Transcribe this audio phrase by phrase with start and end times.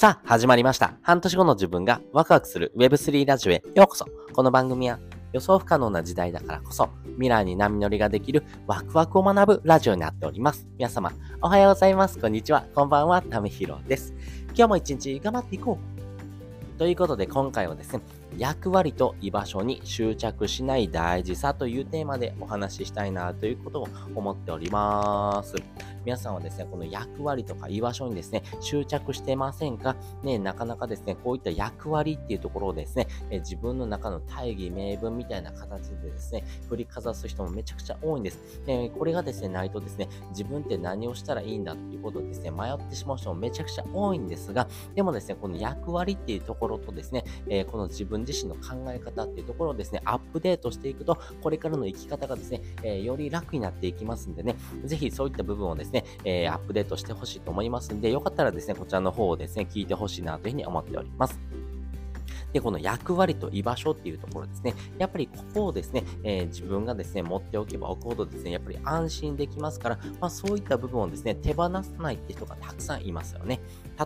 [0.00, 0.94] さあ、始まりました。
[1.02, 4.06] 半年後の自分がワクワクする Web3 ラジオへようこそ。
[4.32, 4.98] この番組は
[5.34, 10.66] 予想不可能な時代だからこそ未来に波乗りができるワクワクを学ぶラジオになっております。
[10.78, 12.18] 皆様、おはようございます。
[12.18, 12.64] こんにちは。
[12.74, 13.20] こんばんは。
[13.20, 14.14] ためひろです。
[14.54, 15.78] 今日も一日頑張っていこ
[16.76, 16.78] う。
[16.78, 18.00] ということで今回はですね、
[18.38, 25.54] 役割と居場所に執着しない大事さというテーマでお話ししたいなということを思っております。
[26.02, 29.96] 皆さんはですね、この役割とか居場所にですね、執着してませんか？
[30.22, 38.40] ね、なかなかですね、こういった役割っていうところをですね、え自分の中の大義名分みたいな形でですね、振りかざす人もめちゃくちゃ多いんです。
[38.66, 61.38] えこれがですね、ないとですね、自分って何をしたらいいんだっていうことをですね、迷ってしまう人もめちゃくちゃ多いんですが、でもですね、この役割っていうところとですね、えこの自分自身の考え方っていうところをですね、アップデートしていくと、これからの生き方がですね、えより楽になっていきますんでね、ぜひそういった部分をですね、えアップデートしてほしいと思いますんで、よかったらですね、こちらの方をですね、聞いてほしいなというふうに思っております。
[62.52, 64.74] で、この役割と居場所っていうところですね。
[64.98, 73.60] やっぱりここをですね、えー、自分がですね、持っておけば置くほどですね、やっぱり安心できますから、まあそういった部分をですね、手放さないって人がたくさんいますよね。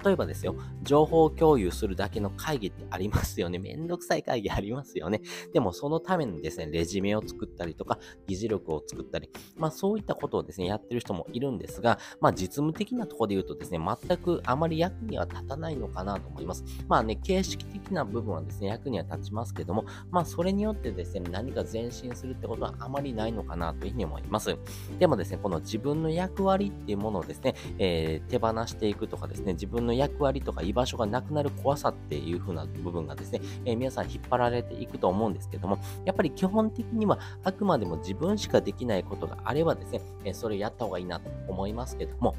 [0.05, 3.59] 例えばですよ、情報共有するだけの会議ってありますよね。
[3.59, 5.21] めんどくさい会議ありますよね。
[5.53, 16.65] でもそのためにですね、レジュメを作ったりとか、議事録を作ったり、まあそういったことをですね、やってる人もいるんですが、まあ実務的なところで言うとですね、全くあまり役には立たないのかなと思います。
[16.89, 24.57] まあね、形式的な部分はですね、役には立ちますけども、まあそれによってですね、何か前進するってことはあまりないのかなというふうに思います。
[24.99, 42.35] でもですね、この自分の役割っていうものをですね、えー、手放していくとかですね、自分の役割とか居場所がなくなる怖さっていう風な部分がですね、えー、皆さん引っ張られていくと思うんですけども、やっぱり基本的にはあくまでも自分しかできないことがあればですね、えー、それをやった方がいいなと思いますけども、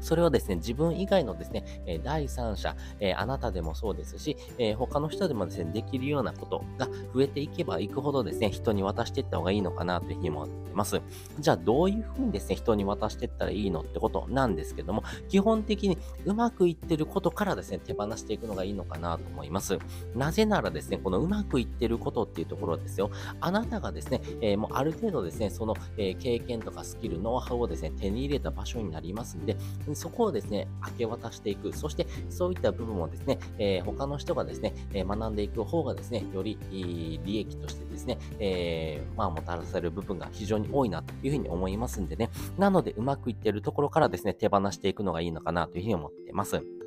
[0.00, 11.00] それをですね、自分以外のですね、え第三者、えあなたでもそうですし、え他の人でもですね、できるようなことが増えていけばいくほどですね、人に渡していった方がいいのかなというふうに思っています。
[11.38, 19.78] じゃあ、どういうふうにですね、人に渡していったらいいのってことなんですけども、基本的にうまくいってることからですね、手放していくのがいいのかなと思います。
[20.14, 29.56] なぜならですね、このうまくいってることっていうところですよ、あなたがですね、えもうある程度ですね、その、え経験とかスキル、ノウハウをですね、手に入れた場所になりますんで、
[29.94, 31.72] そこをですね、明け渡していく。
[31.72, 42.30] そして、そういった部分をですね、えー、他の人がですね、え、学んでいく方がですね、より利益としてですね、えー、まあ、もたらされる部分が非常に多いなというふうに思いますんでね。
[42.56, 46.77] なので、うまくいっているところからですね、手放していくのがいいのかなというふうに思っています。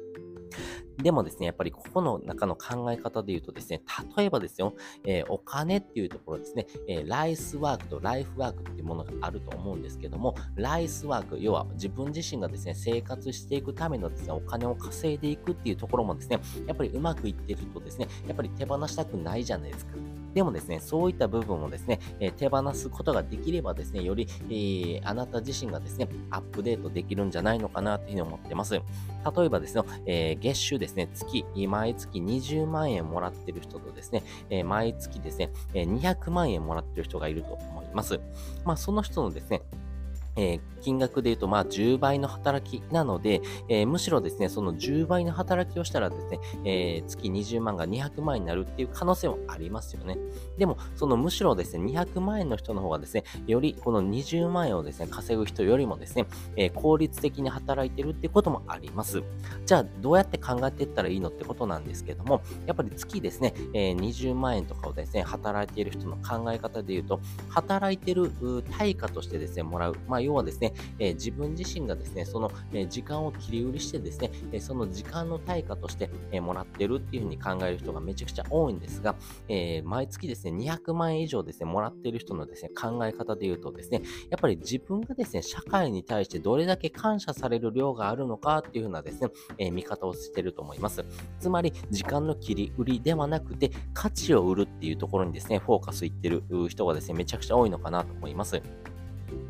[1.02, 3.82] でもですね、やっぱりここの中の考え方で言うとですね、
[4.18, 4.76] 例えばですよ、
[5.06, 20.11] えー、お金っていうところですね、えー、ライスワークとライフワークっていうものがあると思うんですけども、ライスワーク、要は自分自身がですね、生活していくためのですね、お金を稼いでいくっていうところもですね、やっぱりうまくいってるとですね、やっぱり手放したくないじゃないですか。
[20.34, 28.74] でもですね、そういった部分をですね、え、手放すことができればですね、より、えー、あなた自身がですね、アップデートできるんじゃないのかなというふうに思ってます。
[28.74, 28.82] 例
[29.46, 38.20] えばですね、えー、月収ですね、月、毎月20万円もらってる人とですね、え毎月ですね、え200万円もらってる人がいると思います。
[38.66, 39.62] まあ、その人のですね、
[40.36, 50.18] えー、金額で言うと、まあ、10倍の働きなので、えー、むしろですね、その10倍の働きをしたらですね、えー、月20万が200万円になるっていう可能性もありますよね。
[50.58, 56.26] でも、そのむしろですね、200万円の人の方がですね、よりこの20万円をですね、稼ぐ人よりもですね、
[56.56, 59.24] え効率的に働いてるってこともあります。
[59.66, 68.32] じゃあ、どうやって考えていったらいいのってことなんですけども、やっぱり月ですね、え20万円とかをですね、働いている人の考え方で言うと、働いてる
[68.78, 79.16] 対価としてですね、もらう、まあ要はですね、え、自分自身がですね、その、え、時間を切り売りしてですね、えその時間の対価として、えもらってるっていうふうに考える人がめちゃくちゃ多いんですが、
[79.48, 91.04] え毎月ですね、200万円以上ですね、もらってる人のですね、考え方で言うとですね、やっぱり自分がですね、社会に対してどれだけ感謝される量があるのかっていうふうなですね、え見方をしてると思います。
[91.40, 98.62] つまり、時間の切り売りではなくて、価値を売るっていうところにですね、フォーカスいってる人がですね、めちゃくちゃ多いのかなと思います。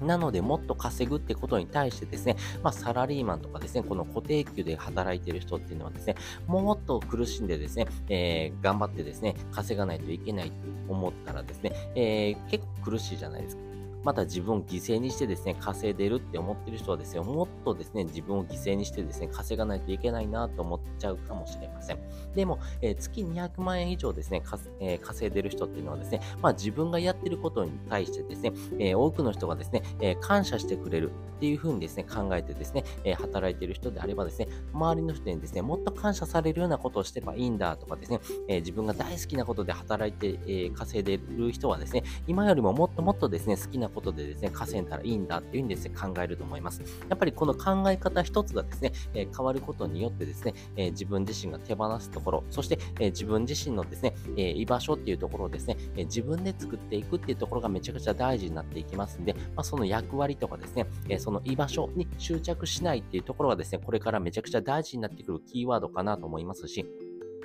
[0.02, 6.16] なので、もっと稼ぐってことに対してですね、まあ、サラリーマンとかですね、この固定給で働いている人っていうのはですね、
[6.48, 10.56] もっと苦しんでですね、えー、頑張ってですね、稼がないといけないと
[10.90, 13.71] 思ったらですね、えー、結構苦しいじゃないですか。
[14.04, 22.00] また自分を犠牲にしてですね、稼いでるって思ってる人はですね、もっとですね、自分を犠牲にしてですね、稼がないといけないなと思っちゃうかもしれません。
[22.36, 24.42] でも、えー、月200万円以上ですね、
[24.80, 31.12] えー、稼いでる人っていうのはですね、まあ自分がやってることに対してですね、えー、多くの人がですね、え感謝してくれる。
[31.42, 46.82] っていう風にですね、考えてですね、え、働いてる人であればですね、周りの人にですね、もっと感謝されるようなことをしてればいいんだとかですね、え、自分が大好きなことで働いて、え、稼いでる人はですね、今よりももっともっとですね、好きなことでですね、稼いだらいいんだっていう風にですね、考えると思います。
[47.10, 66.86] やっぱりこの考え方一つがですね、え変わることによってですね、え自分自身が手放すところ、そして、え自分自身のですね、え居場所っていうところをですね、え自分で作っていくっていうところがめちゃくちゃ大事になっていきますんで、まあ、その役割とかですね、えその居場所に執着しないっていうところがですね、これからめちゃくちゃ大事になってくるキーワードかなと思いますし、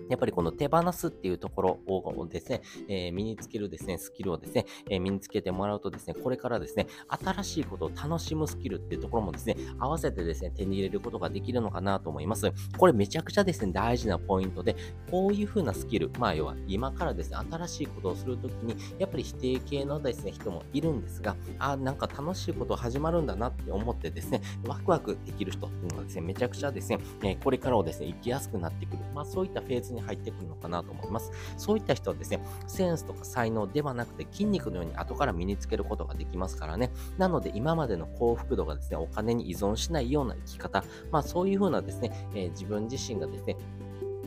[0.08, 12.52] やっぱりこの手放すっていうところをですね、えー、身につけるですね、スキルをですね、えー、身につけてもらうとですね、これからですね、新しいことを楽しむスキルっていうところもですね、合わせてですね、手に入れることができるのかなと思います。
[12.78, 14.76] これめちゃくちゃですね、大事なポイントで、
[15.10, 28.98] こういう風なスキル、まあ要は今からですね、新しいことをするときに、やっぱり否定系のですね、人もいるんですが、あ、なんか楽しいこと始まるんだなって思ってですね、ワクワクできる人っていうのがですね、めちゃくちゃですね、え、これからをですね、生きやすくなってくる。
[29.14, 31.32] まあそういったフェーズに入ってくるのかなと思います。
[31.56, 36.90] そういった人はですね、センスとか才能ではなくて筋肉のように後から身につけることができますからね。
[37.18, 43.56] なので今までの幸福度がですね、お金に依存しないような生き方、まあそういうふうなですね、えー、自分自身がですね、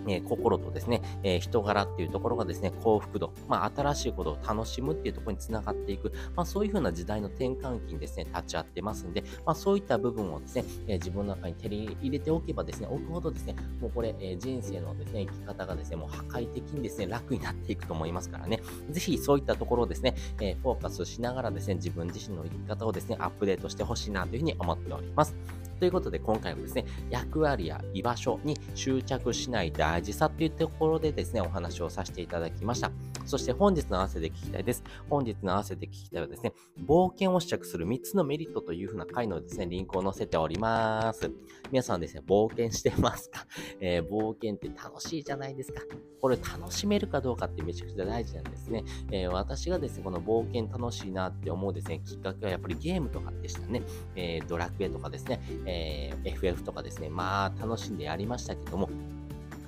[0.10, 25.36] え心とですね、え人柄っていうところがですね、幸福度、まあ、新しいことを楽しむっていうところにつながっていく、まあ、そういうふうな時代の転換期にですね、立ち会ってますんで、まあ、そういった部分をですね、え自分の中に手に入れておけばですね、置くほどですね、もうこれ、え人生のですね、生き方がですね、もう破壊的にですね、楽になっていくと思いますからね、ぜひそういったところをですね、えフォーカスしながらですね、自分自身の生き方をですね、アップデートしてほしいなというふうに思っております。
[25.80, 32.92] ということで今回はですね、役割や居場所に執着しない大事さっていうところでですね、お話をさせていただきました。
[33.30, 34.84] そして本日の合わせで聞きたいです。
[35.08, 36.52] 本日の合わせで聞きたいはですね、
[36.84, 41.30] 冒険を試着する3つのメリットというふうな回のですね、リンクを載せております。
[41.72, 43.46] 皆さんですね、冒険してますか、
[43.80, 45.84] えー、冒険って楽しいじゃないですか。
[46.20, 48.84] これ楽しめるかどうかってめちゃくちゃ大事なんですね。
[49.12, 53.84] えー、私がですね、この冒険楽しいなって思うですね、きっかけはやっぱりゲームとかでしたね。
[54.16, 58.90] えー、ドラクエとかですね、えー、FF とかですね、まあ楽しんでやりましたけども、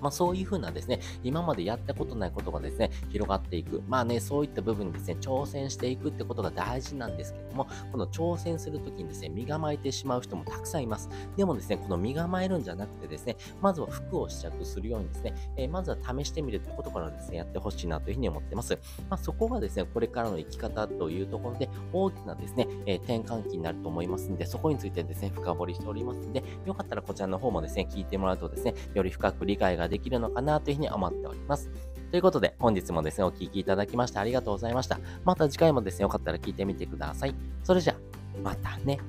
[0.02, 3.82] まあ、そういうふうなですね、今までやったことないことがですね、広がっていく。
[3.88, 11.10] まあね、そういった部分にですね、挑戦していくってことが大事なんですけども、この挑戦するときにですね、身構えてしまう人もたくさんいます。
[11.38, 18.78] でもですね、この身構えるんじゃなくてですね、まずは服を試着するようにですね、えー、まずは試してみるってことからですね、やってほしいなというふうに思ってます。
[19.10, 31.70] まあ、そこがですね、これからの生き方というところで、大きなですね、えー、転換期になると思いますんで、そこについてですね、深掘りしておりますんで、よかったらこちらの方もですね、聞いてもらうとですね、より深く理解ができるのかなというふうに思っております。
[32.10, 35.00] ということで、本日もですね、お聴きいただきましてありがとうございました。
[35.24, 37.36] また次回もですね、よかったら聞いてみてください。
[37.64, 37.96] それじゃ、
[38.44, 39.00] またね。